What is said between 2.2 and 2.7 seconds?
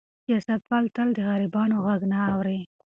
اوري.